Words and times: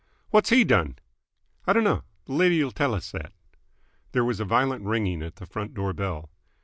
"What's 0.31 0.49
he 0.49 0.63
done?" 0.63 0.97
"I 1.67 1.73
d'no. 1.73 2.03
Th' 2.25 2.29
lady'll 2.29 2.71
tell 2.71 2.95
us 2.95 3.11
that." 3.11 3.33
There 4.13 4.25
was 4.25 4.39
a 4.39 4.45
violent 4.45 4.83
ringing 4.83 5.21
at 5.21 5.35
the 5.35 5.45
front 5.45 5.75
door 5.75 5.93
bell. 5.93 6.31